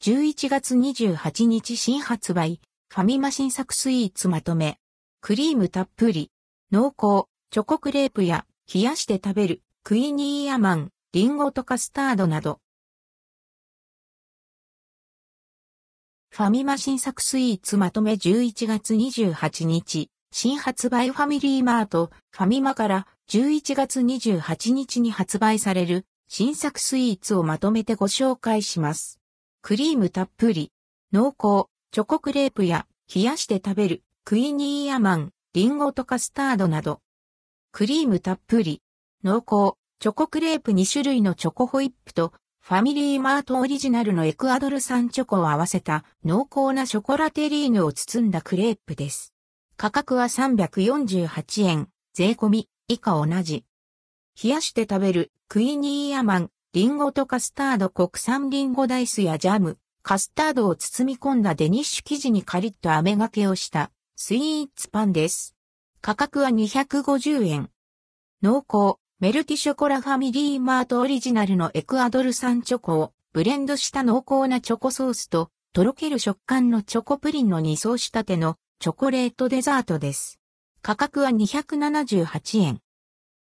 [0.00, 4.78] 11月28日新発売、ファミマ新作スイーツまとめ。
[5.20, 6.30] クリームたっぷり、
[6.70, 9.62] 濃厚、チョコクレープや冷やして食べる。
[9.82, 12.60] クイニーアマン、リンゴとカスタードなど。
[16.30, 18.12] ファミマ新作スイーツまとめ。
[18.12, 21.10] 11月28日、新発売。
[21.10, 23.08] ファミリーマート、ファミマから。
[23.30, 26.06] 11月28日に発売される。
[26.28, 29.18] 新作スイーツをまとめてご紹介します。
[29.62, 30.72] クリームたっぷり、
[31.12, 34.02] 濃厚、チョコクレープや冷やして食べる。
[34.24, 37.00] クイニーアマン、リンゴとカスタードなど。
[37.72, 38.82] クリームたっぷり、
[39.24, 49.32] 濃厚、チョコクレープ2種類のチョコホイップとファミリーマートオリジナルのエクアドル産チョコを合わせた濃厚なショコラテリーヌを包んだクレープです。
[49.76, 53.64] 価格は348円、税込み、以下同じ。
[54.42, 55.32] 冷やして食べる。
[55.48, 65.56] クイニーアマン、リンゴとカスタード国産リンゴダイスやジャム、カスタードを包み込んだデニッシュ生地にカリッと飴がけをしたスイーツパンです。
[66.02, 67.70] 価格は250円。
[68.42, 80.38] 濃厚、メルティショコラファミリーマートオリジナルのエクアドル産チョコをブレンドした濃厚なチョコソースととろける食感のチョコプリンの2層仕立てのチョコレートデザートです。
[80.82, 82.80] 価格は278円。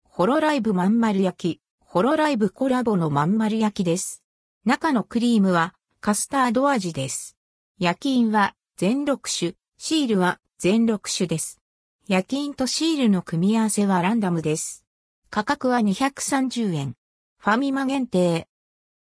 [0.04, 1.63] ホロライブまん丸焼き、
[1.94, 4.24] ホロライブコラボのまん丸焼きです。
[4.64, 7.36] 中のクリームはカスタード味です。
[7.78, 11.60] 焼き印は全6種、シールは全6種です。
[12.08, 14.84] 焼き印とシールの組み合わせはランダムです。
[15.30, 16.96] 価格は230円。
[17.38, 18.48] ファミマ限定。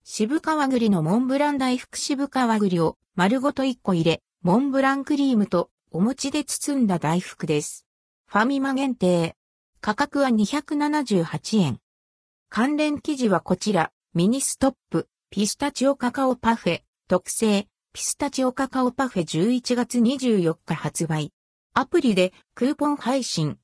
[0.02, 7.86] 渋皮栗のモンブラン大福渋皮栗を丸ごと1個入れ、モンブランクリームとお餅で包んだ大福です。
[8.26, 9.36] ファミマ限定。
[9.80, 11.81] 価格は278円。
[12.54, 19.22] 関連記事はこちら、ミニストップ、ピスタチオカカオパフェ、特製、ピスタチオカカオパフェ。
[19.24, 21.32] 11月24日発売。
[21.72, 23.56] アプリでクーポン配信、